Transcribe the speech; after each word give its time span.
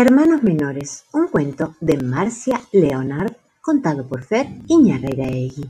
Hermanos 0.00 0.44
menores, 0.44 1.06
un 1.12 1.26
cuento 1.26 1.74
de 1.80 1.96
Marcia 1.96 2.62
Leonard 2.70 3.32
contado 3.60 4.06
por 4.06 4.22
Fer 4.22 4.46
Iñarreiraegui. 4.68 5.68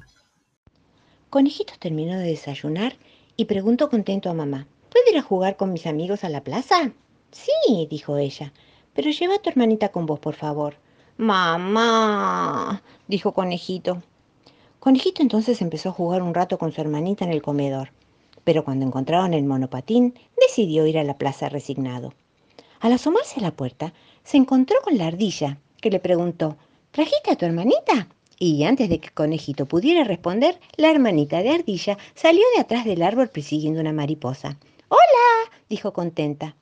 Conejito 1.30 1.72
terminó 1.78 2.18
de 2.18 2.26
desayunar 2.26 2.98
y 3.38 3.46
preguntó 3.46 3.88
contento 3.88 4.28
a 4.28 4.34
mamá, 4.34 4.66
¿puedo 4.90 5.10
ir 5.10 5.16
a 5.16 5.22
jugar 5.22 5.56
con 5.56 5.72
mis 5.72 5.86
amigos 5.86 6.24
a 6.24 6.28
la 6.28 6.44
plaza? 6.44 6.92
Sí, 7.32 7.88
dijo 7.90 8.18
ella, 8.18 8.52
pero 8.92 9.10
lleva 9.10 9.36
a 9.36 9.38
tu 9.38 9.48
hermanita 9.48 9.88
con 9.88 10.04
vos, 10.04 10.20
por 10.20 10.34
favor. 10.34 10.74
Mamá, 11.16 12.82
dijo 13.06 13.32
Conejito. 13.32 14.02
Conejito 14.78 15.22
entonces 15.22 15.62
empezó 15.62 15.88
a 15.88 15.92
jugar 15.92 16.20
un 16.20 16.34
rato 16.34 16.58
con 16.58 16.70
su 16.70 16.82
hermanita 16.82 17.24
en 17.24 17.32
el 17.32 17.40
comedor, 17.40 17.92
pero 18.44 18.62
cuando 18.62 18.84
encontraron 18.84 19.32
el 19.32 19.44
monopatín, 19.44 20.12
decidió 20.38 20.86
ir 20.86 20.98
a 20.98 21.04
la 21.04 21.16
plaza 21.16 21.48
resignado. 21.48 22.12
Al 22.80 22.92
asomarse 22.92 23.40
a 23.40 23.42
la 23.42 23.50
puerta, 23.50 23.92
se 24.24 24.36
encontró 24.36 24.76
con 24.82 24.96
la 24.98 25.06
ardilla, 25.06 25.58
que 25.80 25.90
le 25.90 26.00
preguntó, 26.00 26.56
¿trajiste 26.90 27.30
a 27.30 27.36
tu 27.36 27.44
hermanita? 27.44 28.08
Y 28.38 28.62
antes 28.64 28.88
de 28.88 29.00
que 29.00 29.10
Conejito 29.10 29.66
pudiera 29.66 30.04
responder, 30.04 30.60
la 30.76 30.90
hermanita 30.90 31.42
de 31.42 31.50
ardilla 31.50 31.98
salió 32.14 32.42
de 32.54 32.60
atrás 32.60 32.84
del 32.84 33.02
árbol 33.02 33.28
persiguiendo 33.28 33.80
una 33.80 33.92
mariposa. 33.92 34.58
¡Hola! 34.88 35.50
dijo 35.68 35.92
contenta. 35.92 36.54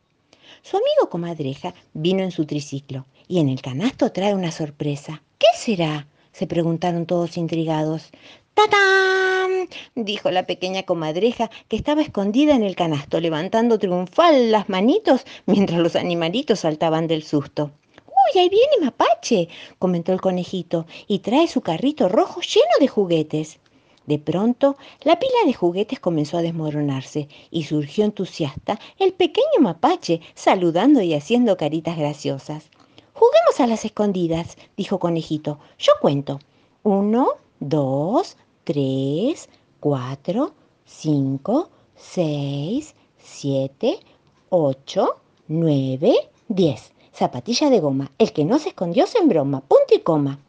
Su 0.63 0.77
amigo 0.79 1.11
comadreja 1.11 1.75
vino 1.93 2.23
en 2.23 2.31
su 2.31 2.47
triciclo 2.47 3.05
y 3.29 3.41
en 3.41 3.49
el 3.49 3.61
canasto 3.61 4.11
trae 4.11 4.35
una 4.35 4.53
sorpresa. 4.53 5.23
¿Qué 5.39 5.47
será? 5.55 6.07
se 6.33 6.47
preguntaron 6.47 7.07
todos 7.07 7.37
intrigados. 7.37 8.11
¡Tatán! 8.57 9.69
dijo 9.95 10.31
la 10.31 10.47
pequeña 10.47 10.85
comadreja 10.85 11.51
que 11.69 11.77
estaba 11.77 12.01
escondida 12.01 12.55
en 12.55 12.63
el 12.63 12.75
canasto, 12.75 13.21
levantando 13.21 13.79
triunfal 13.79 14.51
las 14.51 14.71
manitos 14.71 15.27
mientras 15.45 15.79
los 15.79 15.95
animalitos 15.95 16.61
saltaban 16.61 17.07
del 17.07 17.23
susto. 17.23 17.73
¡Uy, 18.07 18.41
ahí 18.41 18.49
viene 18.49 18.79
Mapache! 18.81 19.49
comentó 19.79 20.15
el 20.15 20.23
conejito, 20.23 20.87
y 21.07 21.19
trae 21.19 21.49
su 21.49 21.61
carrito 21.61 22.09
rojo 22.09 22.41
lleno 22.41 22.73
de 22.81 22.89
juguetes. 22.89 23.59
De 24.07 24.19
pronto, 24.19 24.79
la 25.03 25.19
pila 25.19 25.45
de 25.45 25.53
juguetes 25.53 26.01
comenzó 26.01 26.39
a 26.39 26.43
desmoronarse 26.43 27.29
y 27.51 27.65
surgió 27.65 28.07
entusiasta 28.07 28.81
el 28.99 29.13
pequeño 29.13 29.61
mapache, 29.61 30.23
saludando 30.35 31.03
y 31.03 31.13
haciendo 31.13 31.59
caritas 31.59 31.99
graciosas. 31.99 32.71
Juguemos 33.13 33.61
a 33.61 33.67
las 33.67 33.85
escondidas, 33.85 34.57
dijo 34.79 34.99
Conejito. 34.99 35.59
Yo 35.79 35.93
cuento. 36.01 36.39
Uno, 36.85 37.33
dos, 37.61 38.37
tres, 38.67 39.49
cuatro, 39.79 40.53
cinco, 40.85 41.71
seis, 41.95 42.97
siete, 43.17 44.01
ocho, 44.49 45.21
nueve, 45.47 46.13
diez. 46.49 46.93
Zapatilla 47.15 47.71
de 47.71 47.79
goma. 47.79 48.11
El 48.19 48.33
que 48.33 48.45
no 48.45 48.59
se 48.59 48.71
escondió 48.71 49.07
se 49.07 49.19
embroma. 49.19 49.61
Punto 49.61 49.95
y 49.95 50.01
coma. 50.01 50.41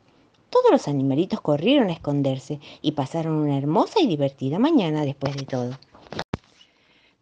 Todos 0.50 0.72
los 0.72 0.88
animalitos 0.88 1.42
corrieron 1.42 1.90
a 1.90 1.94
esconderse 1.94 2.60
y 2.82 2.94
pasaron 2.94 3.36
una 3.36 3.56
hermosa 3.56 4.02
y 4.02 4.08
divertida 4.08 4.58
mañana 4.58 5.06
después 5.06 5.36
de 5.36 5.44
todo. 5.44 5.78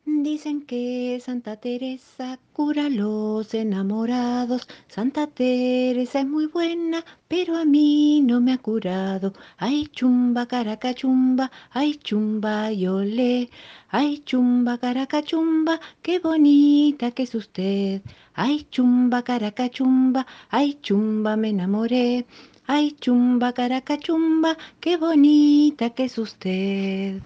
Dicen 0.07 0.61
que 0.61 1.19
Santa 1.19 1.57
Teresa 1.57 2.37
cura 2.53 2.85
a 2.85 2.89
los 2.89 3.51
enamorados. 3.55 4.67
Santa 4.87 5.25
Teresa 5.25 6.19
es 6.19 6.27
muy 6.27 6.45
buena, 6.45 7.03
pero 7.27 7.57
a 7.57 7.65
mí 7.65 8.21
no 8.21 8.39
me 8.39 8.53
ha 8.53 8.59
curado. 8.59 9.33
Ay 9.57 9.87
chumba, 9.87 10.45
caraca 10.45 10.93
chumba, 10.93 11.51
ay 11.71 11.95
chumba, 11.95 12.71
yo 12.71 13.01
le. 13.01 13.49
Ay 13.89 14.19
chumba, 14.19 14.77
caraca 14.77 15.23
chumba, 15.23 15.79
qué 16.03 16.19
bonita 16.19 17.09
que 17.09 17.23
es 17.23 17.33
usted. 17.33 18.03
Ay 18.35 18.67
chumba, 18.69 19.23
caraca 19.23 19.69
chumba, 19.71 20.27
ay 20.51 20.77
chumba, 20.83 21.35
me 21.35 21.49
enamoré. 21.49 22.27
Ay 22.67 22.91
chumba, 22.91 23.53
caraca 23.53 23.97
chumba, 23.97 24.55
qué 24.79 24.97
bonita 24.97 25.89
que 25.89 26.03
es 26.05 26.17
usted. 26.19 27.21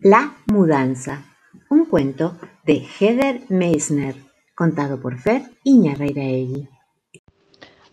La 0.00 0.34
mudanza 0.46 1.29
un 1.70 1.84
cuento 1.84 2.36
de 2.64 2.84
Heather 2.98 3.42
Meissner, 3.48 4.16
contado 4.56 5.00
por 5.00 5.20
Fer 5.20 5.42
Iñarreiraegui. 5.62 6.68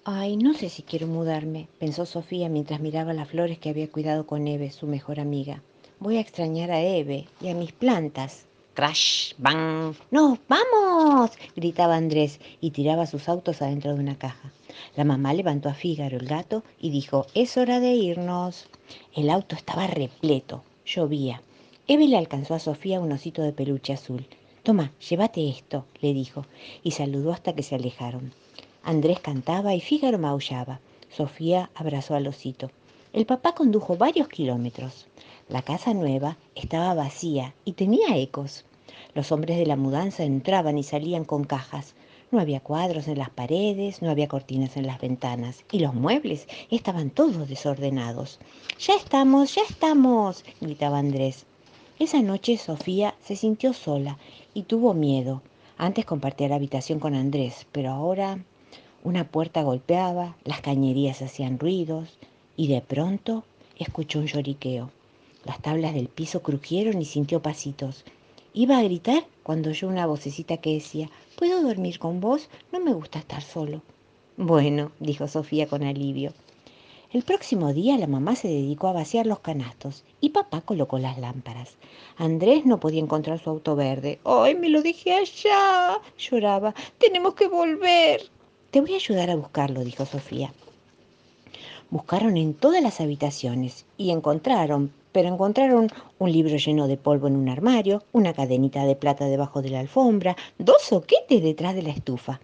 Ay, 0.03 0.35
no 0.35 0.55
sé 0.55 0.69
si 0.69 0.81
quiero 0.81 1.05
mudarme, 1.05 1.67
pensó 1.79 2.07
Sofía 2.07 2.49
mientras 2.49 2.79
miraba 2.79 3.13
las 3.13 3.29
flores 3.29 3.59
que 3.59 3.69
había 3.69 3.91
cuidado 3.91 4.25
con 4.25 4.47
Eve, 4.47 4.71
su 4.71 4.87
mejor 4.87 5.19
amiga. 5.19 5.61
Voy 5.99 6.17
a 6.17 6.21
extrañar 6.21 6.71
a 6.71 6.81
Eve 6.81 7.27
y 7.39 7.49
a 7.49 7.53
mis 7.53 7.71
plantas. 7.71 8.47
¡Crash! 8.73 9.33
¡Bang! 9.37 9.95
¡Nos 10.09 10.39
vamos! 10.47 11.31
gritaba 11.55 11.95
Andrés 11.95 12.39
y 12.59 12.71
tiraba 12.71 13.05
sus 13.05 13.29
autos 13.29 13.61
adentro 13.61 13.93
de 13.93 13.99
una 13.99 14.17
caja. 14.17 14.51
La 14.95 15.03
mamá 15.03 15.35
levantó 15.35 15.69
a 15.69 15.75
Fígaro, 15.75 16.17
el 16.17 16.27
gato, 16.27 16.63
y 16.79 16.89
dijo, 16.89 17.27
es 17.35 17.57
hora 17.57 17.79
de 17.79 17.91
irnos. 17.91 18.69
El 19.15 19.29
auto 19.29 19.55
estaba 19.55 19.85
repleto, 19.85 20.63
llovía. 20.83 21.41
Eve 21.89 22.09
le 22.09 22.17
alcanzó 22.17 22.53
a 22.53 22.59
Sofía 22.59 22.99
un 22.99 23.13
osito 23.13 23.41
de 23.41 23.53
peluche 23.53 23.93
azul. 23.93 24.27
Toma, 24.61 24.91
llévate 25.09 25.47
esto, 25.47 25.85
le 26.01 26.13
dijo, 26.13 26.45
y 26.83 26.91
saludó 26.91 27.31
hasta 27.31 27.55
que 27.55 27.63
se 27.63 27.75
alejaron. 27.75 28.33
Andrés 28.83 29.21
cantaba 29.21 29.73
y 29.73 29.79
Fígaro 29.79 30.19
maullaba. 30.19 30.81
Sofía 31.09 31.69
abrazó 31.75 32.15
al 32.15 32.27
osito. 32.27 32.71
El 33.13 33.25
papá 33.25 33.55
condujo 33.55 33.95
varios 33.95 34.27
kilómetros. 34.27 35.07
La 35.47 35.61
casa 35.61 35.93
nueva 35.93 36.35
estaba 36.55 36.93
vacía 36.93 37.53
y 37.63 37.71
tenía 37.71 38.17
ecos. 38.17 38.65
Los 39.13 39.31
hombres 39.31 39.57
de 39.57 39.65
la 39.65 39.77
mudanza 39.77 40.25
entraban 40.25 40.77
y 40.77 40.83
salían 40.83 41.23
con 41.23 41.45
cajas. 41.45 41.95
No 42.31 42.41
había 42.41 42.59
cuadros 42.59 43.07
en 43.07 43.17
las 43.17 43.29
paredes, 43.29 44.01
no 44.01 44.09
había 44.09 44.27
cortinas 44.27 44.75
en 44.75 44.87
las 44.87 44.99
ventanas 44.99 45.63
y 45.71 45.79
los 45.79 45.93
muebles 45.93 46.49
estaban 46.69 47.11
todos 47.11 47.47
desordenados. 47.47 48.39
Ya 48.77 48.95
estamos, 48.95 49.55
ya 49.55 49.61
estamos, 49.69 50.43
gritaba 50.59 50.99
Andrés. 50.99 51.46
Esa 51.99 52.21
noche 52.21 52.57
Sofía 52.57 53.15
se 53.23 53.35
sintió 53.35 53.73
sola 53.73 54.19
y 54.53 54.63
tuvo 54.63 54.93
miedo. 54.93 55.41
Antes 55.79 56.05
compartía 56.05 56.47
la 56.47 56.55
habitación 56.55 56.99
con 56.99 57.15
Andrés, 57.15 57.65
pero 57.71 57.89
ahora 57.89 58.37
una 59.03 59.23
puerta 59.23 59.63
golpeaba, 59.63 60.35
las 60.43 60.61
cañerías 60.61 61.23
hacían 61.23 61.57
ruidos 61.57 62.19
y 62.55 62.67
de 62.67 62.81
pronto 62.81 63.45
escuchó 63.79 64.19
un 64.19 64.27
lloriqueo. 64.27 64.91
Las 65.43 65.59
tablas 65.59 65.95
del 65.95 66.07
piso 66.07 66.43
crujieron 66.43 67.01
y 67.01 67.05
sintió 67.05 67.41
pasitos. 67.41 68.05
Iba 68.53 68.77
a 68.77 68.83
gritar 68.83 69.25
cuando 69.41 69.71
oyó 69.71 69.87
una 69.87 70.05
vocecita 70.05 70.57
que 70.57 70.75
decía, 70.75 71.09
¿puedo 71.35 71.63
dormir 71.63 71.97
con 71.97 72.21
vos? 72.21 72.47
No 72.71 72.79
me 72.79 72.93
gusta 72.93 73.17
estar 73.17 73.41
solo. 73.41 73.81
Bueno, 74.35 74.91
dijo 74.99 75.27
Sofía 75.27 75.65
con 75.65 75.81
alivio. 75.81 76.31
El 77.13 77.23
próximo 77.23 77.71
día 77.71 77.97
la 77.97 78.05
mamá 78.05 78.35
se 78.35 78.49
dedicó 78.49 78.89
a 78.89 78.91
vaciar 78.91 79.25
los 79.27 79.39
canastos 79.39 80.03
y 80.19 80.31
papá 80.31 80.59
colocó 80.59 80.99
las 80.99 81.17
lámparas. 81.17 81.77
Andrés 82.17 82.65
no 82.65 82.81
podía 82.81 82.99
encontrar 82.99 83.39
su 83.39 83.49
auto 83.49 83.77
verde. 83.77 84.19
¡Ay, 84.25 84.55
me 84.55 84.67
lo 84.67 84.81
dejé 84.81 85.13
allá! 85.13 86.01
lloraba. 86.17 86.75
Tenemos 86.97 87.33
que 87.33 87.47
volver. 87.47 88.23
Te 88.71 88.81
voy 88.81 88.91
a 88.91 88.97
ayudar 88.97 89.29
a 89.29 89.37
buscarlo, 89.37 89.85
dijo 89.85 90.05
Sofía. 90.05 90.53
Buscaron 91.89 92.35
en 92.35 92.53
todas 92.53 92.83
las 92.83 92.99
habitaciones 92.99 93.85
y 93.95 94.11
encontraron, 94.11 94.91
pero 95.13 95.29
encontraron 95.29 95.89
un 96.19 96.31
libro 96.33 96.57
lleno 96.57 96.89
de 96.89 96.97
polvo 96.97 97.27
en 97.27 97.37
un 97.37 97.47
armario, 97.47 98.03
una 98.11 98.33
cadenita 98.33 98.83
de 98.83 98.97
plata 98.97 99.27
debajo 99.27 99.61
de 99.61 99.69
la 99.69 99.79
alfombra, 99.79 100.35
dos 100.57 100.81
soquetes 100.81 101.41
detrás 101.41 101.73
de 101.73 101.83
la 101.83 101.91
estufa. 101.91 102.41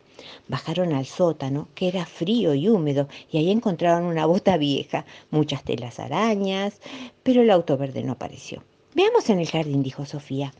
Bajaron 0.48 0.94
al 0.94 1.06
sótano, 1.06 1.68
que 1.76 1.88
era 1.88 2.06
frío 2.06 2.54
y 2.54 2.68
húmedo, 2.70 3.08
y 3.32 3.38
ahí 3.38 3.52
encontraron 3.52 4.04
una 4.06 4.26
bota 4.26 4.58
vieja, 4.58 5.06
muchas 5.32 5.64
telas 5.64 6.00
arañas, 6.00 6.80
pero 7.24 7.42
el 7.42 7.50
auto 7.50 7.78
verde 7.78 8.04
no 8.04 8.14
apareció. 8.14 8.64
Veamos 8.96 9.30
en 9.30 9.40
el 9.40 9.50
jardín, 9.50 9.84
dijo 9.84 10.06
Sofía. 10.06 10.54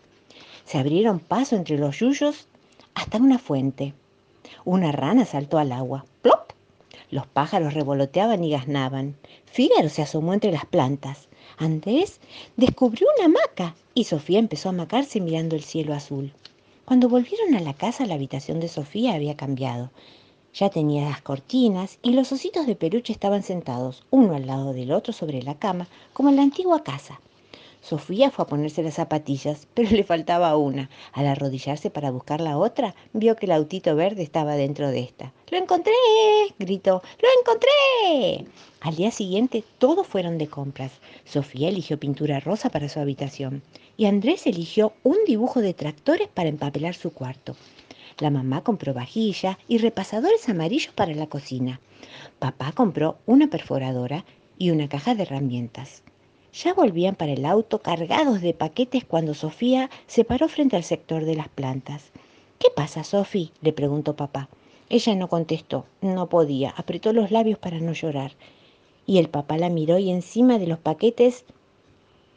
Se 0.66 0.78
abrieron 0.78 1.20
paso 1.20 1.56
entre 1.56 1.78
los 1.78 2.00
yuyos 2.00 2.48
hasta 2.96 3.18
una 3.18 3.38
fuente. 3.38 3.94
Una 4.66 4.92
rana 4.92 5.26
saltó 5.26 5.58
al 5.58 5.72
agua. 5.72 6.06
¡Plop! 6.22 6.52
Los 7.12 7.28
pájaros 7.28 7.74
revoloteaban 7.74 8.44
y 8.44 8.52
gaznaban. 8.52 9.16
Fígaro 9.46 9.90
se 9.90 10.02
asomó 10.02 10.34
entre 10.34 10.52
las 10.52 10.66
plantas. 10.66 11.28
Andrés 11.58 12.20
descubrió 12.58 13.08
una 13.18 13.26
hamaca 13.26 13.76
y 13.94 14.06
Sofía 14.06 14.40
empezó 14.40 14.70
a 14.70 14.72
amacarse 14.72 15.20
mirando 15.20 15.56
el 15.56 15.64
cielo 15.64 15.94
azul. 15.94 16.34
Cuando 16.86 17.08
volvieron 17.08 17.56
a 17.56 17.62
la 17.62 17.74
casa, 17.74 18.06
la 18.06 18.16
habitación 18.16 18.60
de 18.60 18.68
Sofía 18.68 19.14
había 19.14 19.38
cambiado. 19.38 19.92
Ya 20.54 20.70
tenía 20.70 21.10
las 21.10 21.22
cortinas 21.22 21.98
y 22.02 22.12
los 22.12 22.32
ositos 22.34 22.68
de 22.68 22.76
peluche 22.76 23.14
estaban 23.14 23.42
sentados, 23.42 24.04
uno 24.12 24.36
al 24.36 24.48
lado 24.48 24.74
del 24.74 24.92
otro 24.92 25.14
sobre 25.14 25.42
la 25.42 25.56
cama, 25.56 25.88
como 26.12 26.28
en 26.30 26.36
la 26.36 26.44
antigua 26.44 26.84
casa. 26.84 27.22
Sofía 27.84 28.32
fue 28.32 28.44
a 28.44 28.48
ponerse 28.48 28.82
las 28.82 28.94
zapatillas, 28.94 29.68
pero 29.74 29.90
le 29.90 30.06
faltaba 30.06 30.56
una. 30.56 30.90
Al 31.12 31.28
arrodillarse 31.28 31.90
para 31.90 32.12
buscar 32.12 32.40
la 32.40 32.58
otra, 32.58 32.96
vio 33.12 33.36
que 33.36 33.46
el 33.46 33.52
autito 33.52 33.94
verde 33.98 34.24
estaba 34.24 34.56
dentro 34.56 34.90
de 34.90 35.02
esta. 35.02 35.34
¡Lo 35.52 35.58
encontré! 35.58 35.92
gritó. 36.58 37.04
¡Lo 37.22 37.28
encontré! 37.42 38.50
Al 38.80 38.96
día 38.96 39.12
siguiente 39.12 39.66
todos 39.80 40.08
fueron 40.08 40.38
de 40.38 40.48
compras. 40.48 40.94
Sofía 41.26 41.68
eligió 41.68 42.00
pintura 42.00 42.40
rosa 42.40 42.70
para 42.70 42.88
su 42.88 43.02
habitación 43.02 43.62
y 43.98 44.06
Andrés 44.06 44.48
eligió 44.48 44.94
un 45.04 45.18
dibujo 45.28 45.60
de 45.60 45.74
tractores 45.74 46.30
para 46.30 46.48
empapelar 46.48 46.96
su 46.96 47.12
cuarto. 47.12 47.58
La 48.20 48.30
mamá 48.30 48.64
compró 48.64 48.94
vajilla 48.94 49.60
y 49.68 49.80
repasadores 49.80 50.48
amarillos 50.48 50.94
para 50.94 51.14
la 51.14 51.28
cocina. 51.28 51.82
Papá 52.40 52.72
compró 52.72 53.18
una 53.26 53.48
perforadora 53.48 54.24
y 54.58 54.72
una 54.72 54.88
caja 54.88 55.16
de 55.16 55.24
herramientas. 55.24 56.04
Ya 56.54 56.76
volvían 56.76 57.16
para 57.16 57.32
el 57.32 57.46
auto 57.46 57.80
cargados 57.80 58.40
de 58.42 58.54
paquetes 58.54 59.04
cuando 59.06 59.34
Sofía 59.34 59.90
se 60.06 60.24
paró 60.24 60.48
frente 60.48 60.76
al 60.76 60.84
sector 60.84 61.26
de 61.26 61.36
las 61.36 61.50
plantas. 61.50 62.12
¿Qué 62.60 62.68
pasa, 62.76 63.04
Sofía? 63.04 63.50
le 63.62 63.74
preguntó 63.74 64.16
papá. 64.16 64.50
Ella 64.88 65.16
no 65.16 65.30
contestó, 65.30 65.88
no 66.02 66.30
podía, 66.30 66.70
apretó 66.78 67.12
los 67.12 67.32
labios 67.32 67.58
para 67.58 67.80
no 67.80 67.94
llorar. 67.94 68.34
Y 69.08 69.18
el 69.18 69.30
papá 69.30 69.58
la 69.58 69.70
miró 69.70 69.98
y 69.98 70.12
encima 70.12 70.60
de 70.60 70.68
los 70.68 70.78
paquetes 70.78 71.44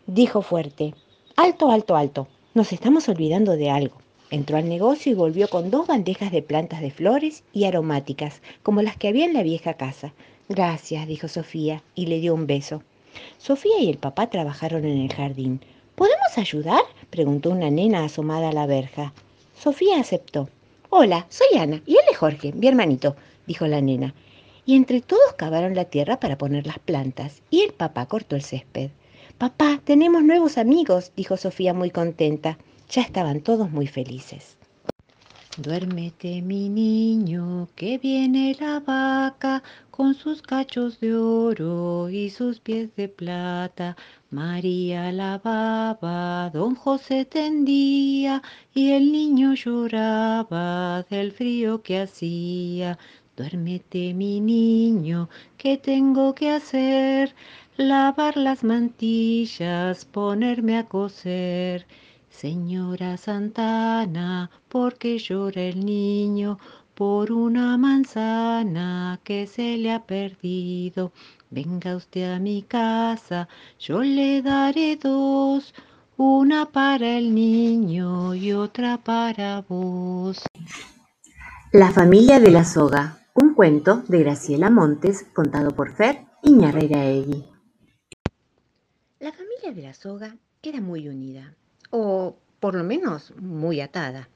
dijo 0.07 0.41
fuerte, 0.41 0.95
alto, 1.37 1.71
alto, 1.71 1.95
alto, 1.95 2.27
nos 2.55 2.73
estamos 2.73 3.11
olvidando 3.11 3.53
de 3.53 3.69
algo. 3.69 3.99
Entró 4.31 4.57
al 4.57 4.67
negocio 4.67 5.13
y 5.13 5.15
volvió 5.15 5.49
con 5.49 5.71
dos 5.71 5.87
bandejas 5.87 6.33
de 6.33 6.41
plantas 6.41 6.81
de 6.81 6.91
flores 6.91 7.45
y 7.53 7.65
aromáticas, 7.65 8.41
como 8.63 8.81
las 8.81 8.97
que 8.97 9.09
había 9.09 9.27
en 9.27 9.35
la 9.35 9.43
vieja 9.43 9.75
casa. 9.75 10.15
Gracias, 10.49 11.07
dijo 11.07 11.29
Sofía, 11.29 11.83
y 11.95 12.07
le 12.07 12.19
dio 12.19 12.33
un 12.33 12.47
beso. 12.47 12.83
Sofía 13.39 13.81
y 13.81 13.91
el 13.91 13.99
papá 13.99 14.29
trabajaron 14.29 14.85
en 14.85 14.99
el 14.99 15.13
jardín. 15.13 15.61
¿Podemos 15.95 16.37
ayudar? 16.37 16.83
preguntó 17.11 17.51
una 17.51 17.71
nena 17.71 18.05
asomada 18.05 18.51
a 18.51 18.53
la 18.53 18.67
verja. 18.67 19.13
Sofía 19.59 19.99
aceptó. 20.01 20.49
Hola, 20.91 21.27
soy 21.29 21.59
Ana 21.59 21.83
y 21.87 21.93
él 21.93 22.05
es 22.11 22.17
Jorge, 22.17 22.53
mi 22.53 22.69
hermanito, 22.69 23.17
dijo 23.47 23.67
la 23.67 23.81
nena. 23.81 24.15
Y 24.65 24.77
entre 24.77 25.01
todos 25.01 25.35
cavaron 25.37 25.75
la 25.75 25.87
tierra 25.87 26.21
para 26.21 26.39
poner 26.39 26.67
las 26.67 26.79
plantas 26.79 27.43
y 27.51 27.63
el 27.63 27.73
papá 27.73 28.07
cortó 28.07 28.37
el 28.37 28.43
césped. 28.43 28.91
Papá, 29.39 29.81
tenemos 29.85 30.23
nuevos 30.23 30.59
amigos, 30.59 31.13
dijo 31.17 31.37
Sofía 31.37 31.75
muy 31.75 31.91
contenta. 31.91 32.59
Ya 32.91 33.03
estaban 33.03 33.41
todos 33.41 33.71
muy 33.71 33.87
felices. 33.87 34.56
Duérmete, 35.59 36.43
mi 36.43 36.69
niño, 36.69 37.69
que 37.75 37.97
viene 37.97 38.55
la 38.61 38.79
vaca 38.79 39.63
con 39.91 40.13
sus 40.13 40.43
cachos 40.43 41.01
de 41.01 41.15
oro 41.15 42.11
y 42.11 42.29
sus 42.29 42.61
pies 42.61 42.95
de 42.95 43.09
plata. 43.09 43.97
María 44.31 45.11
lavaba, 45.13 46.51
don 46.51 46.75
José 46.75 47.25
tendía 47.25 48.43
y 48.75 48.91
el 48.93 49.11
niño 49.11 49.55
lloraba 49.55 51.03
del 51.09 51.33
frío 51.33 51.83
que 51.83 52.01
hacía. 52.03 52.99
Duérmete, 53.35 54.13
mi 54.13 54.41
niño, 54.41 55.31
que 55.57 55.79
tengo 55.79 56.35
que 56.35 56.51
hacer? 56.51 57.35
Lavar 57.79 58.37
las 58.37 58.63
mantillas, 58.63 60.05
ponerme 60.05 60.77
a 60.77 60.85
coser. 60.85 61.87
Señora 62.37 63.17
Santana, 63.17 64.51
¿por 64.69 64.99
qué 64.99 65.17
llora 65.17 65.63
el 65.63 65.87
niño? 65.87 66.59
Por 66.95 67.33
una 67.33 67.79
manzana 67.79 69.19
que 69.25 69.47
se 69.47 69.79
le 69.79 69.91
ha 69.91 70.05
perdido. 70.05 71.13
Venga 71.49 71.97
usted 71.97 72.35
a 72.35 72.39
mi 72.39 72.61
casa, 72.61 73.49
yo 73.79 74.03
le 74.03 74.43
daré 74.43 74.97
dos, 74.97 75.75
una 76.19 76.67
para 76.67 77.17
el 77.17 77.35
niño 77.35 78.35
y 78.35 78.53
otra 78.53 78.99
para 78.99 79.63
vos. 79.63 80.43
La 81.73 81.91
familia 81.91 82.39
de 82.39 82.51
la 82.51 82.67
soga, 82.67 83.19
un 83.33 83.55
cuento 83.55 84.03
de 84.09 84.19
Graciela 84.19 84.69
Montes 84.69 85.25
contado 85.35 85.71
por 85.71 85.95
Fer 85.97 86.27
Iñarreira 86.43 87.03
Egui. 87.07 87.47
La 89.21 89.33
familia 89.33 89.73
de 89.73 89.81
la 89.81 89.95
soga 89.95 90.37
era 90.63 90.83
muy 90.83 91.09
unida 91.09 91.57
o 91.91 92.37
por 92.61 92.75
lo 92.75 92.85
menos 92.85 93.33
muy 93.37 93.81
atada. 93.81 94.29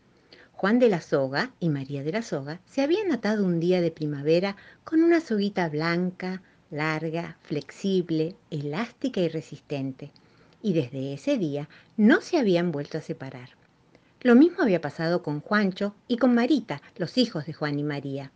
Juan 0.53 0.79
de 0.79 0.89
la 0.89 1.01
Soga 1.01 1.53
y 1.59 1.71
María 1.71 2.03
de 2.03 2.13
la 2.13 2.23
Soga 2.23 2.61
se 2.67 2.83
habían 2.83 3.13
atado 3.13 3.47
un 3.47 3.61
día 3.61 3.81
de 3.81 3.91
primavera 3.91 4.57
con 4.85 5.03
una 5.03 5.21
soguita 5.21 5.69
blanca, 5.69 6.43
larga, 6.71 7.39
flexible, 7.43 8.37
elástica 8.51 9.21
y 9.21 9.29
resistente, 9.29 10.13
y 10.63 10.75
desde 10.75 11.15
ese 11.15 11.39
día 11.39 11.69
no 11.97 12.21
se 12.21 12.39
habían 12.39 12.73
vuelto 12.73 12.99
a 12.99 13.01
separar. 13.01 13.51
Lo 14.21 14.35
mismo 14.35 14.63
había 14.63 14.83
pasado 14.83 15.23
con 15.23 15.41
Juancho 15.41 15.95
y 16.07 16.19
con 16.19 16.35
Marita, 16.35 16.83
los 16.97 17.17
hijos 17.17 17.47
de 17.47 17.55
Juan 17.55 17.79
y 17.79 17.83
María. 17.83 18.31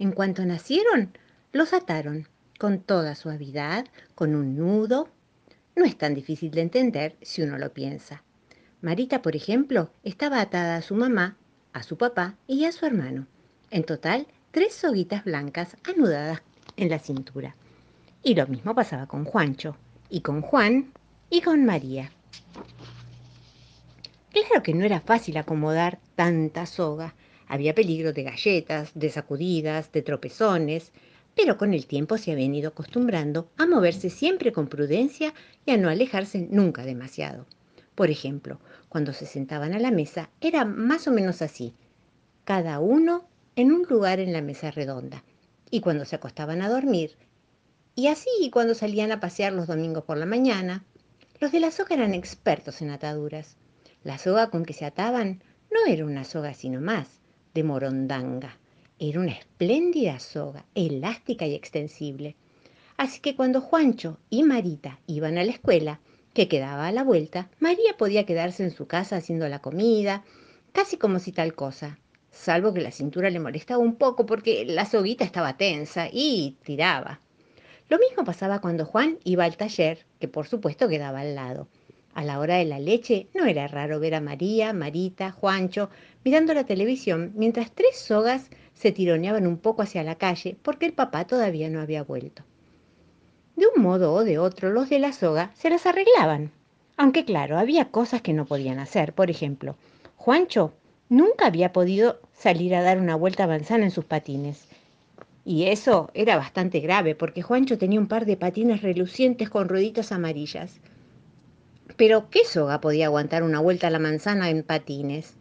En 0.00 0.10
cuanto 0.10 0.44
nacieron, 0.44 1.16
los 1.52 1.72
ataron 1.72 2.26
con 2.58 2.80
toda 2.80 3.14
suavidad, 3.14 3.86
con 4.16 4.34
un 4.34 4.56
nudo. 4.56 5.08
No 5.76 5.84
es 5.84 5.96
tan 5.96 6.14
difícil 6.14 6.50
de 6.50 6.62
entender 6.62 7.16
si 7.22 7.42
uno 7.42 7.56
lo 7.56 7.72
piensa. 7.72 8.24
Marita, 8.80 9.22
por 9.22 9.34
ejemplo, 9.34 9.90
estaba 10.04 10.40
atada 10.40 10.76
a 10.76 10.82
su 10.82 10.94
mamá, 10.94 11.36
a 11.72 11.82
su 11.82 11.98
papá 11.98 12.36
y 12.46 12.64
a 12.64 12.70
su 12.70 12.86
hermano. 12.86 13.26
En 13.72 13.82
total, 13.82 14.28
tres 14.52 14.72
soguitas 14.72 15.24
blancas 15.24 15.76
anudadas 15.82 16.42
en 16.76 16.88
la 16.88 17.00
cintura. 17.00 17.56
Y 18.22 18.36
lo 18.36 18.46
mismo 18.46 18.76
pasaba 18.76 19.06
con 19.06 19.24
Juancho, 19.24 19.76
y 20.08 20.20
con 20.20 20.42
Juan, 20.42 20.92
y 21.28 21.40
con 21.40 21.64
María. 21.64 22.12
Claro 24.30 24.62
que 24.62 24.74
no 24.74 24.84
era 24.84 25.00
fácil 25.00 25.38
acomodar 25.38 25.98
tanta 26.14 26.64
soga. 26.64 27.16
Había 27.48 27.74
peligro 27.74 28.12
de 28.12 28.22
galletas, 28.22 28.92
de 28.94 29.10
sacudidas, 29.10 29.90
de 29.90 30.02
tropezones, 30.02 30.92
pero 31.34 31.56
con 31.56 31.74
el 31.74 31.86
tiempo 31.86 32.16
se 32.16 32.30
habían 32.30 32.54
ido 32.54 32.68
acostumbrando 32.68 33.50
a 33.56 33.66
moverse 33.66 34.08
siempre 34.08 34.52
con 34.52 34.68
prudencia 34.68 35.34
y 35.66 35.72
a 35.72 35.76
no 35.76 35.88
alejarse 35.88 36.46
nunca 36.48 36.84
demasiado. 36.84 37.46
Por 37.98 38.12
ejemplo, 38.12 38.60
cuando 38.88 39.12
se 39.12 39.26
sentaban 39.26 39.74
a 39.74 39.80
la 39.80 39.90
mesa 39.90 40.30
era 40.40 40.64
más 40.64 41.08
o 41.08 41.10
menos 41.10 41.42
así, 41.42 41.74
cada 42.44 42.78
uno 42.78 43.26
en 43.56 43.72
un 43.72 43.82
lugar 43.88 44.20
en 44.20 44.32
la 44.32 44.40
mesa 44.40 44.70
redonda. 44.70 45.24
Y 45.68 45.80
cuando 45.80 46.04
se 46.04 46.14
acostaban 46.14 46.62
a 46.62 46.68
dormir, 46.68 47.16
y 47.96 48.06
así 48.06 48.50
cuando 48.52 48.76
salían 48.76 49.10
a 49.10 49.18
pasear 49.18 49.52
los 49.52 49.66
domingos 49.66 50.04
por 50.04 50.16
la 50.16 50.26
mañana, 50.26 50.84
los 51.40 51.50
de 51.50 51.58
la 51.58 51.72
soga 51.72 51.96
eran 51.96 52.14
expertos 52.14 52.82
en 52.82 52.90
ataduras. 52.90 53.56
La 54.04 54.16
soga 54.16 54.48
con 54.48 54.64
que 54.64 54.74
se 54.74 54.84
ataban 54.84 55.42
no 55.68 55.92
era 55.92 56.04
una 56.04 56.22
soga 56.22 56.54
sino 56.54 56.80
más, 56.80 57.08
de 57.52 57.64
morondanga. 57.64 58.60
Era 59.00 59.18
una 59.18 59.32
espléndida 59.32 60.20
soga, 60.20 60.66
elástica 60.76 61.48
y 61.48 61.54
extensible. 61.56 62.36
Así 62.96 63.18
que 63.18 63.34
cuando 63.34 63.60
Juancho 63.60 64.20
y 64.30 64.44
Marita 64.44 65.00
iban 65.08 65.36
a 65.36 65.42
la 65.42 65.50
escuela, 65.50 65.98
que 66.38 66.46
quedaba 66.46 66.86
a 66.86 66.92
la 66.92 67.02
vuelta, 67.02 67.48
María 67.58 67.96
podía 67.98 68.24
quedarse 68.24 68.62
en 68.62 68.70
su 68.70 68.86
casa 68.86 69.16
haciendo 69.16 69.48
la 69.48 69.58
comida, 69.58 70.22
casi 70.70 70.96
como 70.96 71.18
si 71.18 71.32
tal 71.32 71.52
cosa, 71.56 71.98
salvo 72.30 72.72
que 72.72 72.80
la 72.80 72.92
cintura 72.92 73.28
le 73.28 73.40
molestaba 73.40 73.82
un 73.82 73.96
poco 73.96 74.24
porque 74.24 74.64
la 74.64 74.84
soguita 74.84 75.24
estaba 75.24 75.56
tensa 75.56 76.08
y 76.12 76.56
tiraba. 76.62 77.18
Lo 77.88 77.98
mismo 77.98 78.22
pasaba 78.22 78.60
cuando 78.60 78.84
Juan 78.84 79.18
iba 79.24 79.42
al 79.42 79.56
taller, 79.56 80.06
que 80.20 80.28
por 80.28 80.46
supuesto 80.46 80.88
quedaba 80.88 81.22
al 81.22 81.34
lado. 81.34 81.66
A 82.14 82.22
la 82.22 82.38
hora 82.38 82.54
de 82.58 82.66
la 82.66 82.78
leche 82.78 83.26
no 83.34 83.44
era 83.44 83.66
raro 83.66 83.98
ver 83.98 84.14
a 84.14 84.20
María, 84.20 84.72
Marita, 84.72 85.32
Juancho 85.32 85.90
mirando 86.24 86.54
la 86.54 86.66
televisión 86.66 87.32
mientras 87.34 87.72
tres 87.72 87.98
sogas 87.98 88.48
se 88.74 88.92
tironeaban 88.92 89.48
un 89.48 89.58
poco 89.58 89.82
hacia 89.82 90.04
la 90.04 90.14
calle 90.14 90.56
porque 90.62 90.86
el 90.86 90.92
papá 90.92 91.26
todavía 91.26 91.68
no 91.68 91.80
había 91.80 92.04
vuelto. 92.04 92.44
De 93.58 93.66
un 93.74 93.82
modo 93.82 94.12
o 94.14 94.22
de 94.22 94.38
otro, 94.38 94.70
los 94.70 94.88
de 94.88 95.00
la 95.00 95.12
soga 95.12 95.50
se 95.54 95.68
las 95.68 95.84
arreglaban. 95.84 96.52
Aunque 96.96 97.24
claro, 97.24 97.58
había 97.58 97.90
cosas 97.90 98.22
que 98.22 98.32
no 98.32 98.44
podían 98.44 98.78
hacer. 98.78 99.14
Por 99.14 99.32
ejemplo, 99.32 99.74
Juancho 100.14 100.74
nunca 101.08 101.46
había 101.46 101.72
podido 101.72 102.20
salir 102.32 102.76
a 102.76 102.82
dar 102.82 103.00
una 103.00 103.16
vuelta 103.16 103.42
a 103.42 103.48
manzana 103.48 103.82
en 103.82 103.90
sus 103.90 104.04
patines. 104.04 104.68
Y 105.44 105.64
eso 105.64 106.08
era 106.14 106.36
bastante 106.36 106.78
grave 106.78 107.16
porque 107.16 107.42
Juancho 107.42 107.78
tenía 107.78 107.98
un 107.98 108.06
par 108.06 108.26
de 108.26 108.36
patines 108.36 108.82
relucientes 108.82 109.50
con 109.50 109.68
rueditas 109.68 110.12
amarillas. 110.12 110.78
Pero 111.96 112.30
¿qué 112.30 112.44
soga 112.44 112.80
podía 112.80 113.06
aguantar 113.06 113.42
una 113.42 113.58
vuelta 113.58 113.88
a 113.88 113.90
la 113.90 113.98
manzana 113.98 114.50
en 114.50 114.62
patines? 114.62 115.34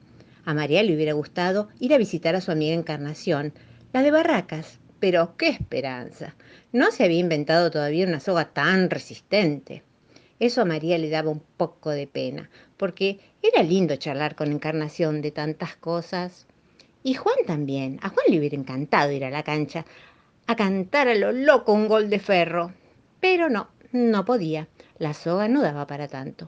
A 0.43 0.55
María 0.55 0.81
le 0.81 0.95
hubiera 0.95 1.13
gustado 1.13 1.67
ir 1.79 1.93
a 1.93 1.99
visitar 1.99 2.33
a 2.33 2.41
su 2.41 2.49
amiga 2.49 2.73
Encarnación, 2.73 3.53
la 3.93 4.01
de 4.01 4.09
Barracas, 4.09 4.79
pero 4.99 5.35
qué 5.37 5.49
esperanza. 5.49 6.35
No 6.71 6.91
se 6.91 7.03
había 7.03 7.19
inventado 7.19 7.71
todavía 7.71 8.07
una 8.07 8.19
soga 8.19 8.45
tan 8.45 8.89
resistente. 8.89 9.83
Eso 10.39 10.61
a 10.61 10.65
María 10.65 10.97
le 10.97 11.09
daba 11.09 11.31
un 11.31 11.41
poco 11.57 11.89
de 11.89 12.07
pena, 12.07 12.49
porque 12.77 13.19
era 13.41 13.63
lindo 13.63 13.95
charlar 13.95 14.35
con 14.35 14.51
Encarnación 14.51 15.21
de 15.21 15.31
tantas 15.31 15.75
cosas. 15.75 16.45
Y 17.03 17.15
Juan 17.15 17.37
también. 17.45 17.99
A 18.01 18.09
Juan 18.09 18.25
le 18.29 18.39
hubiera 18.39 18.55
encantado 18.55 19.11
ir 19.11 19.25
a 19.25 19.29
la 19.29 19.43
cancha 19.43 19.85
a 20.45 20.55
cantar 20.55 21.07
a 21.07 21.15
lo 21.15 21.31
loco 21.31 21.73
un 21.73 21.87
gol 21.87 22.09
de 22.09 22.19
ferro. 22.19 22.73
Pero 23.19 23.49
no, 23.49 23.69
no 23.91 24.25
podía. 24.25 24.67
La 24.97 25.13
soga 25.13 25.47
no 25.47 25.61
daba 25.61 25.87
para 25.87 26.07
tanto. 26.07 26.47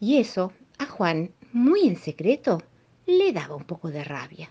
Y 0.00 0.18
eso 0.18 0.52
a 0.78 0.86
Juan, 0.86 1.30
muy 1.52 1.86
en 1.86 1.96
secreto, 1.96 2.62
le 3.06 3.32
daba 3.32 3.56
un 3.56 3.64
poco 3.64 3.90
de 3.90 4.04
rabia. 4.04 4.50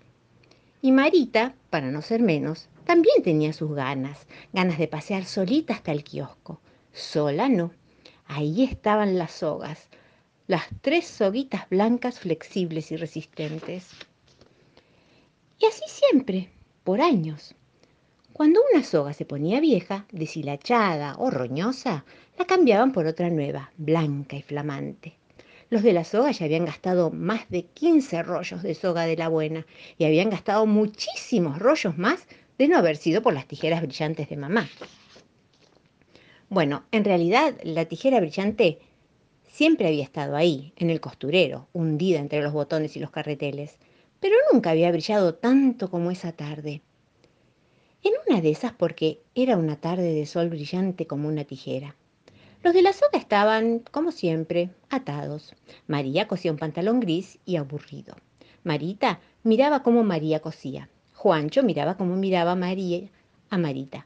Y 0.81 0.91
Marita, 0.91 1.53
para 1.69 1.91
no 1.91 2.01
ser 2.01 2.22
menos, 2.22 2.67
también 2.86 3.24
tenía 3.24 3.51
sus 3.51 3.74
ganas, 3.74 4.25
ganas 4.54 4.77
de 4.77 4.88
pasear 4.88 5.25
solita 5.25 5.74
hasta 5.74 5.92
el 5.92 6.04
kiosco. 6.04 6.62
Sola 6.94 7.50
no. 7.50 7.72
Ahí 8.27 8.63
estaban 8.63 9.18
las 9.18 9.32
sogas, 9.32 9.89
las 10.48 10.63
tres 10.82 11.06
soguitas 11.08 11.68
blancas 11.70 12.20
flexibles 12.20 12.92
y 12.92 12.98
resistentes. 12.98 13.89
Y 15.60 15.65
así 15.65 15.84
siempre, 15.88 16.50
por 16.84 17.01
años. 17.01 17.56
Cuando 18.34 18.62
una 18.72 18.84
soga 18.84 19.13
se 19.13 19.25
ponía 19.25 19.60
vieja, 19.60 20.06
deshilachada 20.12 21.15
o 21.18 21.32
roñosa, 21.32 22.06
la 22.38 22.46
cambiaban 22.46 22.92
por 22.92 23.06
otra 23.08 23.30
nueva, 23.30 23.72
blanca 23.77 24.36
y 24.36 24.42
flamante. 24.42 25.15
Los 25.70 25.82
de 25.84 25.94
la 25.94 26.04
soga 26.04 26.32
ya 26.32 26.46
habían 26.46 26.65
gastado 26.65 27.10
más 27.10 27.50
de 27.50 27.63
15 27.63 28.24
rollos 28.24 28.62
de 28.62 28.75
soga 28.75 29.06
de 29.06 29.18
la 29.18 29.30
buena 29.30 29.65
y 29.98 30.06
habían 30.06 30.30
gastado 30.30 30.65
muchísimos 30.65 31.58
rollos 31.60 31.98
más 31.98 32.27
de 32.57 32.67
no 32.67 32.77
haber 32.77 32.97
sido 32.97 33.21
por 33.21 33.33
las 33.33 33.47
tijeras 33.47 33.81
brillantes 33.81 34.29
de 34.29 34.38
mamá. 34.38 34.69
Bueno, 36.50 36.83
en 36.91 37.03
realidad 37.03 37.55
la 37.63 37.85
tijera 37.85 38.19
brillante 38.19 38.79
siempre 39.47 39.88
había 39.88 40.03
estado 40.03 40.35
ahí, 40.35 40.74
en 40.77 40.89
el 40.89 41.01
costurero, 41.01 41.67
hundida 41.74 42.19
entre 42.19 42.41
los 42.41 42.53
botones 42.53 42.95
y 42.95 43.00
los 43.00 43.12
carreteles, 43.12 43.77
pero 44.19 44.35
nunca 44.51 44.71
había 44.71 44.91
brillado 44.91 45.35
tanto 45.35 45.89
como 45.89 46.12
esa 46.12 46.31
tarde. 46.31 46.81
En 48.03 48.13
una 48.27 48.41
de 48.41 48.51
esas 48.51 48.74
porque 48.74 49.21
era 49.33 49.57
una 49.57 49.77
tarde 49.77 50.13
de 50.13 50.25
sol 50.25 50.50
brillante 50.50 51.07
como 51.07 51.27
una 51.27 51.43
tijera. 51.43 51.95
Los 52.63 52.74
de 52.74 52.81
la 52.81 52.93
soga 52.93 53.17
estaban, 53.17 53.79
como 53.79 54.12
siempre, 54.12 54.69
atados. 54.89 55.55
María 55.88 56.27
cosía 56.27 56.51
un 56.51 56.57
pantalón 56.57 57.00
gris 57.00 57.39
y 57.45 57.55
aburrido. 57.57 58.15
Marita 58.63 59.19
miraba 59.43 59.83
cómo 59.83 60.03
María 60.03 60.39
cosía. 60.39 60.89
Juancho 61.25 61.63
miraba 61.63 61.98
cómo 61.98 62.15
miraba 62.17 62.53
María 62.53 63.10
a 63.50 63.58
Marita. 63.58 64.05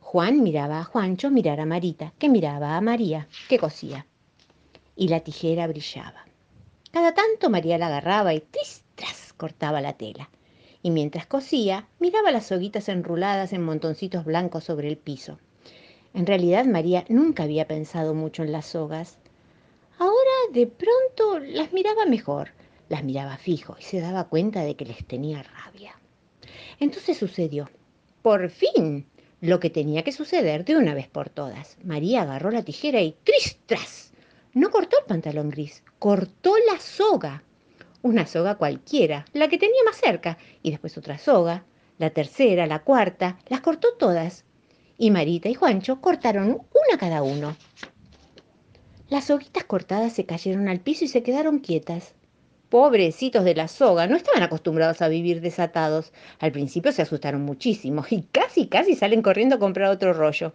Juan 0.00 0.42
miraba 0.42 0.80
a 0.80 0.84
Juancho 0.84 1.30
mirar 1.30 1.60
a 1.60 1.66
Marita, 1.66 2.12
que 2.18 2.28
miraba 2.28 2.76
a 2.76 2.80
María, 2.80 3.28
que 3.48 3.60
cosía. 3.60 4.06
Y 4.96 5.06
la 5.06 5.20
tijera 5.20 5.68
brillaba. 5.68 6.26
Cada 6.90 7.14
tanto 7.14 7.48
María 7.48 7.78
la 7.78 7.86
agarraba 7.86 8.34
y 8.34 8.40
tristras 8.40 9.32
cortaba 9.36 9.80
la 9.80 9.92
tela 9.92 10.28
y 10.82 10.90
mientras 10.90 11.26
cosía 11.26 11.86
miraba 12.00 12.32
las 12.32 12.46
soguitas 12.46 12.88
enruladas 12.88 13.52
en 13.52 13.62
montoncitos 13.62 14.24
blancos 14.24 14.64
sobre 14.64 14.88
el 14.88 14.96
piso. 14.96 15.38
En 16.12 16.26
realidad 16.26 16.64
María 16.64 17.04
nunca 17.08 17.44
había 17.44 17.68
pensado 17.68 18.14
mucho 18.14 18.42
en 18.42 18.50
las 18.50 18.66
sogas. 18.66 19.16
Ahora 20.00 20.52
de 20.52 20.66
pronto 20.66 21.38
las 21.38 21.72
miraba 21.72 22.04
mejor, 22.04 22.50
las 22.88 23.04
miraba 23.04 23.36
fijo 23.36 23.76
y 23.78 23.84
se 23.84 24.00
daba 24.00 24.24
cuenta 24.24 24.62
de 24.62 24.74
que 24.74 24.86
les 24.86 25.06
tenía 25.06 25.44
rabia. 25.44 25.99
Entonces 26.78 27.18
sucedió, 27.18 27.70
por 28.22 28.50
fin, 28.50 29.06
lo 29.40 29.60
que 29.60 29.70
tenía 29.70 30.04
que 30.04 30.12
suceder 30.12 30.64
de 30.64 30.76
una 30.76 30.94
vez 30.94 31.08
por 31.08 31.30
todas. 31.30 31.78
María 31.84 32.22
agarró 32.22 32.50
la 32.50 32.62
tijera 32.62 33.00
y 33.00 33.16
¡tristras! 33.24 34.12
No 34.52 34.70
cortó 34.70 34.98
el 34.98 35.06
pantalón 35.06 35.50
gris, 35.50 35.82
cortó 35.98 36.54
la 36.70 36.78
soga 36.78 37.42
una 38.02 38.26
soga 38.26 38.56
cualquiera, 38.56 39.26
la 39.32 39.48
que 39.48 39.58
tenía 39.58 39.82
más 39.84 39.96
cerca, 39.96 40.38
y 40.62 40.70
después 40.70 40.96
otra 40.96 41.18
soga, 41.18 41.64
la 41.98 42.10
tercera, 42.10 42.66
la 42.66 42.82
cuarta, 42.82 43.38
las 43.48 43.60
cortó 43.60 43.94
todas. 43.98 44.44
Y 44.96 45.10
Marita 45.10 45.48
y 45.48 45.54
Juancho 45.54 46.00
cortaron 46.00 46.50
una 46.50 46.98
cada 46.98 47.22
uno. 47.22 47.56
Las 49.08 49.26
soguitas 49.26 49.64
cortadas 49.64 50.12
se 50.12 50.24
cayeron 50.24 50.68
al 50.68 50.80
piso 50.80 51.04
y 51.04 51.08
se 51.08 51.22
quedaron 51.22 51.58
quietas. 51.58 52.14
Pobrecitos 52.70 53.42
de 53.42 53.56
la 53.56 53.66
soga, 53.66 54.06
no 54.06 54.14
estaban 54.14 54.44
acostumbrados 54.44 55.02
a 55.02 55.08
vivir 55.08 55.40
desatados. 55.40 56.12
Al 56.38 56.52
principio 56.52 56.92
se 56.92 57.02
asustaron 57.02 57.42
muchísimo 57.42 58.04
y 58.08 58.22
casi, 58.22 58.68
casi 58.68 58.94
salen 58.94 59.22
corriendo 59.22 59.56
a 59.56 59.58
comprar 59.58 59.90
otro 59.90 60.12
rollo. 60.12 60.54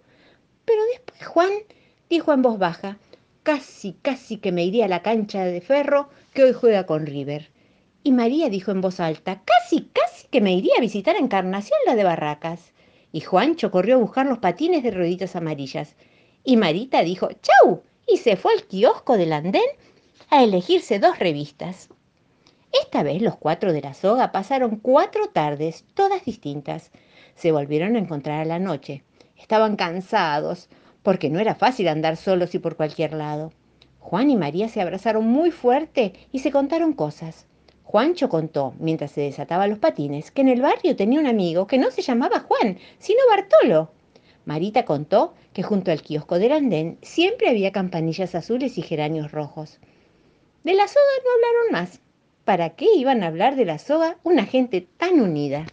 Pero 0.63 0.81
después 0.93 1.27
Juan 1.27 1.51
dijo 2.09 2.31
en 2.31 2.41
voz 2.41 2.57
baja, 2.57 2.97
casi, 3.43 3.97
casi 4.01 4.37
que 4.37 4.53
me 4.53 4.63
iría 4.63 4.85
a 4.85 4.87
la 4.87 5.01
cancha 5.01 5.43
de 5.43 5.59
ferro 5.59 6.07
que 6.33 6.45
hoy 6.45 6.53
juega 6.53 6.85
con 6.85 7.05
River. 7.05 7.51
Y 8.01 8.13
María 8.13 8.47
dijo 8.47 8.71
en 8.71 8.79
voz 8.79 9.01
alta, 9.01 9.41
casi, 9.43 9.89
casi 9.91 10.29
que 10.29 10.39
me 10.39 10.53
iría 10.53 10.75
a 10.77 10.81
visitar 10.81 11.17
a 11.17 11.19
Encarnación 11.19 11.79
la 11.85 11.97
de 11.97 12.05
Barracas. 12.05 12.71
Y 13.11 13.21
Juancho 13.21 13.71
corrió 13.71 13.95
a 13.95 13.99
buscar 13.99 14.25
los 14.25 14.37
patines 14.37 14.83
de 14.83 14.91
rueditas 14.91 15.35
amarillas. 15.35 15.97
Y 16.45 16.55
Marita 16.55 17.01
dijo, 17.01 17.27
chau, 17.41 17.83
y 18.07 18.17
se 18.17 18.37
fue 18.37 18.53
al 18.53 18.63
kiosco 18.63 19.17
del 19.17 19.33
andén 19.33 19.67
a 20.29 20.45
elegirse 20.45 20.99
dos 20.99 21.19
revistas. 21.19 21.89
Esta 22.81 23.03
vez 23.03 23.21
los 23.21 23.37
cuatro 23.37 23.71
de 23.71 23.81
la 23.81 23.93
soga 23.93 24.31
pasaron 24.31 24.77
cuatro 24.77 25.27
tardes, 25.29 25.85
todas 25.93 26.25
distintas. 26.25 26.91
Se 27.35 27.51
volvieron 27.51 27.95
a 27.95 27.99
encontrar 27.99 28.41
a 28.41 28.45
la 28.45 28.59
noche. 28.59 29.03
Estaban 29.37 29.75
cansados, 29.75 30.69
porque 31.01 31.29
no 31.29 31.39
era 31.39 31.55
fácil 31.55 31.87
andar 31.87 32.17
solos 32.17 32.53
y 32.55 32.59
por 32.59 32.75
cualquier 32.75 33.13
lado. 33.13 33.53
Juan 33.99 34.29
y 34.29 34.35
María 34.35 34.67
se 34.67 34.81
abrazaron 34.81 35.25
muy 35.25 35.51
fuerte 35.51 36.13
y 36.31 36.39
se 36.39 36.51
contaron 36.51 36.93
cosas. 36.93 37.47
Juancho 37.83 38.27
contó, 38.29 38.73
mientras 38.79 39.11
se 39.11 39.21
desataba 39.21 39.67
los 39.67 39.79
patines, 39.79 40.31
que 40.31 40.41
en 40.41 40.49
el 40.49 40.61
barrio 40.61 40.95
tenía 40.95 41.19
un 41.19 41.27
amigo 41.27 41.67
que 41.67 41.77
no 41.77 41.91
se 41.91 42.01
llamaba 42.01 42.41
Juan, 42.41 42.77
sino 42.99 43.19
Bartolo. 43.29 43.91
Marita 44.43 44.83
contó 44.85 45.33
que 45.53 45.63
junto 45.63 45.91
al 45.91 46.01
kiosco 46.01 46.39
del 46.39 46.51
andén 46.51 46.97
siempre 47.01 47.49
había 47.49 47.71
campanillas 47.71 48.35
azules 48.35 48.77
y 48.77 48.81
geranios 48.81 49.31
rojos. 49.31 49.79
De 50.63 50.73
la 50.73 50.87
soga 50.87 51.05
no 51.23 51.31
hablaron 51.31 51.71
más. 51.71 52.01
¿Para 52.45 52.75
qué 52.75 52.85
iban 52.95 53.23
a 53.23 53.27
hablar 53.27 53.55
de 53.55 53.65
la 53.65 53.79
soga 53.79 54.17
una 54.21 54.45
gente 54.45 54.87
tan 54.97 55.19
unida? 55.19 55.65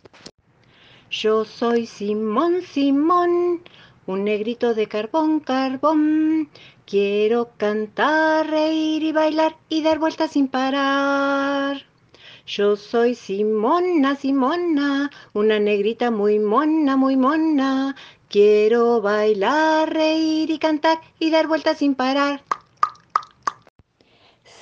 Yo 1.11 1.45
soy 1.45 1.85
Simón 1.85 2.63
Simón, 2.63 3.61
un 4.07 4.25
negrito 4.25 4.73
de 4.73 4.89
carbón, 4.89 5.41
carbón. 5.41 6.49
Quiero 6.87 7.51
cantar, 7.59 8.49
reír 8.49 9.03
y 9.03 9.13
bailar 9.13 9.59
y 9.69 9.83
dar 9.83 9.99
vueltas 9.99 10.31
sin 10.31 10.49
parar. 10.49 11.83
Yo 12.47 12.77
soy 12.77 13.17
Simona, 13.17 14.17
Simona, 14.17 15.11
una 15.35 15.61
negrita 15.61 16.11
muy 16.11 16.39
mona, 16.39 16.97
muy 16.97 17.17
mona. 17.17 17.95
Quiero 18.31 19.03
bailar, 19.03 19.93
reír 19.93 20.51
y 20.51 20.59
cantar 20.59 21.03
y 21.19 21.31
dar 21.31 21.49
vueltas 21.49 21.77
sin 21.77 21.95
parar. 21.95 22.43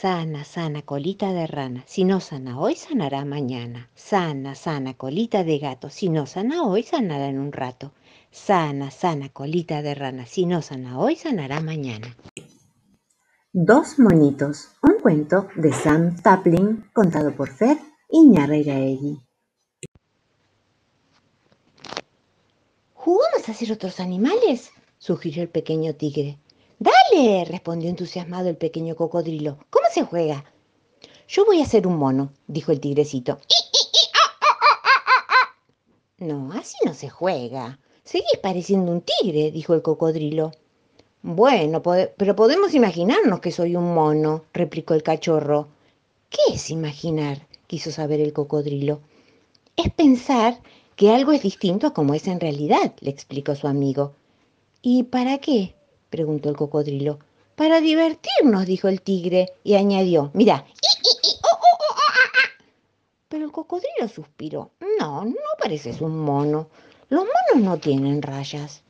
Sana, 0.00 0.45
sana, 0.45 0.80
colita 0.80 1.35
de 1.35 1.47
rana. 1.47 1.85
Si 1.87 2.04
no 2.04 2.21
sana 2.21 2.59
hoy, 2.59 2.75
sanará 2.75 3.26
mañana. 3.26 3.90
Sana, 3.95 4.54
sana, 4.54 4.95
colita 4.95 5.45
de 5.45 5.59
gato. 5.59 5.90
Si 5.90 6.09
no 6.09 6.25
sana 6.25 6.62
hoy, 6.62 6.85
sanará 6.85 7.26
en 7.26 7.38
un 7.38 7.52
rato. 7.52 7.92
Sana, 8.30 8.90
sana, 8.90 9.28
colita 9.28 9.83
de 9.83 9.95
rana. 9.95 10.25
Si 10.25 10.47
no 10.47 10.62
sana 10.62 10.99
hoy, 10.99 11.16
sanará 11.16 11.61
mañana. 11.61 12.16
Dos 13.52 13.99
monitos. 13.99 14.71
Un 14.83 15.02
cuento 15.02 15.49
de 15.57 15.71
Sam 15.71 16.16
Tapling 16.16 16.85
contado 16.95 17.37
por 17.37 17.50
Fer 17.50 17.76
y 18.09 18.35
Egui. 18.38 19.21
¿Jugamos 22.95 23.47
a 23.47 23.52
ser 23.52 23.71
otros 23.71 24.00
animales? 24.00 24.71
sugirió 24.97 25.42
el 25.42 25.50
pequeño 25.50 25.95
tigre. 25.95 26.38
Respondió 27.47 27.90
entusiasmado 27.90 28.49
el 28.49 28.57
pequeño 28.57 28.95
cocodrilo. 28.95 29.59
¿Cómo 29.71 29.87
se 29.93 30.05
juega? 30.05 30.45
Yo 31.29 31.45
voy 31.45 31.61
a 31.61 31.67
ser 31.67 31.87
un 31.87 31.97
mono, 31.97 32.33
dijo 32.47 32.73
el 32.73 32.81
tigrecito. 32.81 33.38
No, 36.19 36.52
así 36.52 36.76
no 36.85 36.95
se 36.95 37.09
juega. 37.09 37.79
Seguís 38.05 38.38
pareciendo 38.43 38.93
un 38.93 39.02
tigre, 39.02 39.50
dijo 39.50 39.75
el 39.75 39.83
cocodrilo. 39.83 40.52
Bueno, 41.23 41.83
pero 41.83 42.37
podemos 42.37 42.75
imaginarnos 42.75 43.40
que 43.40 43.52
soy 43.52 43.75
un 43.75 43.95
mono, 43.95 44.45
replicó 44.52 44.95
el 44.95 45.02
cachorro. 45.02 45.69
¿Qué 46.29 46.55
es 46.55 46.71
imaginar? 46.71 47.47
quiso 47.67 47.90
saber 47.90 48.21
el 48.21 48.33
cocodrilo. 48.33 49.00
Es 49.76 49.90
pensar 49.93 50.61
que 50.95 51.11
algo 51.11 51.33
es 51.33 51.43
distinto 51.43 51.87
a 51.87 51.95
como 51.95 52.14
es 52.14 52.26
en 52.26 52.40
realidad, 52.40 52.95
le 53.00 53.11
explicó 53.11 53.55
su 53.55 53.67
amigo. 53.67 54.14
¿Y 54.83 55.05
para 55.05 55.38
qué? 55.38 55.75
Preguntó 56.11 56.50
el 56.50 56.57
cocodrilo. 56.57 57.19
Para 57.55 57.81
divertirnos, 57.81 58.67
dijo 58.67 58.88
el 58.88 59.00
tigre, 59.00 59.55
y 59.64 59.75
añadió, 59.75 60.31
mira. 60.35 60.67
Pero 63.29 63.45
el 63.45 63.52
cocodrilo 63.52 64.09
suspiró. 64.09 64.73
No, 64.99 65.25
no 65.25 65.35
pareces 65.59 66.00
un 66.00 66.19
mono. 66.19 66.69
Los 67.09 67.25
monos 67.25 67.64
no 67.64 67.79
tienen 67.79 68.23
rayas. 68.23 68.83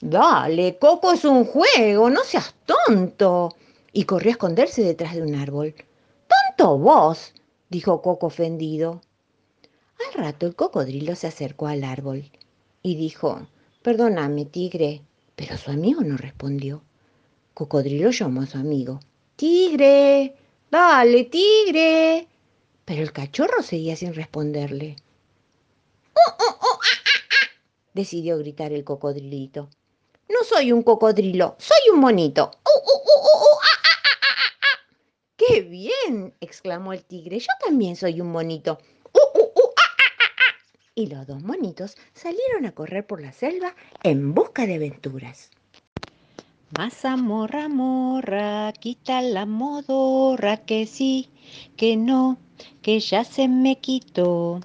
Dale, 0.00 0.78
Coco 0.78 1.12
es 1.12 1.24
un 1.24 1.44
juego, 1.44 2.10
no 2.10 2.24
seas 2.24 2.54
tonto. 2.66 3.54
Y 3.92 4.04
corrió 4.04 4.30
a 4.30 4.32
esconderse 4.32 4.82
detrás 4.82 5.14
de 5.14 5.22
un 5.22 5.34
árbol. 5.34 5.74
¡Tonto 6.28 6.76
vos! 6.76 7.32
dijo 7.70 8.02
Coco 8.02 8.26
ofendido. 8.26 9.00
Al 10.06 10.24
rato 10.24 10.46
el 10.46 10.56
cocodrilo 10.56 11.14
se 11.14 11.28
acercó 11.28 11.68
al 11.68 11.84
árbol 11.84 12.30
y 12.82 12.96
dijo, 12.96 13.46
Perdóname, 13.82 14.44
tigre. 14.44 15.02
Pero 15.36 15.56
su 15.56 15.70
amigo 15.70 16.02
no 16.02 16.16
respondió. 16.16 16.82
Cocodrilo 17.54 18.10
llamó 18.10 18.42
a 18.42 18.46
su 18.46 18.58
amigo. 18.58 19.00
Tigre, 19.36 20.36
dale, 20.70 21.24
tigre. 21.24 22.28
Pero 22.84 23.02
el 23.02 23.12
cachorro 23.12 23.62
seguía 23.62 23.96
sin 23.96 24.14
responderle. 24.14 24.96
¡Oh, 26.14 26.34
oh, 26.38 26.58
oh! 26.60 26.78
decidió 27.94 28.38
gritar 28.38 28.72
el 28.72 28.84
cocodrilito. 28.84 29.70
No 30.28 30.44
soy 30.44 30.72
un 30.72 30.82
cocodrilo, 30.82 31.56
soy 31.58 31.92
un 31.92 32.00
monito. 32.00 32.50
¡Uh, 32.64 32.78
uh, 32.78 32.98
uh, 32.98 33.54
¡Qué 35.36 35.62
bien! 35.62 36.34
exclamó 36.40 36.92
el 36.92 37.04
tigre. 37.04 37.38
Yo 37.38 37.48
también 37.64 37.96
soy 37.96 38.20
un 38.20 38.30
monito. 38.30 38.78
Y 40.94 41.06
los 41.08 41.26
dos 41.26 41.42
monitos 41.42 41.96
salieron 42.12 42.66
a 42.66 42.72
correr 42.72 43.06
por 43.06 43.20
la 43.20 43.32
selva 43.32 43.74
en 44.02 44.34
busca 44.34 44.66
de 44.66 44.74
aventuras. 44.74 45.50
Masa 46.76 47.16
morra 47.16 47.68
morra, 47.68 48.72
quita 48.72 49.20
la 49.22 49.46
modorra, 49.46 50.56
que 50.58 50.86
sí, 50.86 51.28
que 51.76 51.96
no, 51.96 52.38
que 52.82 52.98
ya 53.00 53.24
se 53.24 53.48
me 53.48 53.78
quitó. 53.80 54.60